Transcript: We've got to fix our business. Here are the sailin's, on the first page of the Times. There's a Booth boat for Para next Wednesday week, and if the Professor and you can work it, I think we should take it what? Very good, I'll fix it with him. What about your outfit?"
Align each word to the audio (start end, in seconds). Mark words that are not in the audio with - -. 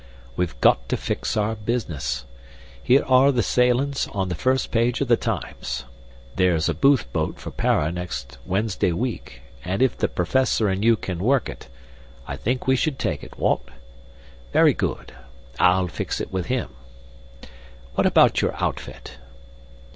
We've 0.35 0.59
got 0.61 0.89
to 0.89 0.97
fix 0.97 1.37
our 1.37 1.53
business. 1.53 2.25
Here 2.81 3.03
are 3.05 3.31
the 3.31 3.43
sailin's, 3.43 4.07
on 4.07 4.29
the 4.29 4.33
first 4.33 4.71
page 4.71 4.99
of 4.99 5.07
the 5.09 5.15
Times. 5.15 5.85
There's 6.35 6.67
a 6.67 6.73
Booth 6.73 7.13
boat 7.13 7.37
for 7.37 7.51
Para 7.51 7.91
next 7.91 8.39
Wednesday 8.43 8.93
week, 8.93 9.43
and 9.63 9.79
if 9.83 9.95
the 9.95 10.07
Professor 10.07 10.67
and 10.69 10.83
you 10.83 10.95
can 10.95 11.19
work 11.19 11.47
it, 11.49 11.67
I 12.27 12.35
think 12.35 12.65
we 12.65 12.75
should 12.75 12.97
take 12.97 13.23
it 13.23 13.37
what? 13.37 13.61
Very 14.51 14.73
good, 14.73 15.13
I'll 15.59 15.87
fix 15.87 16.19
it 16.19 16.33
with 16.33 16.47
him. 16.47 16.69
What 17.93 18.07
about 18.07 18.41
your 18.41 18.55
outfit?" 18.55 19.19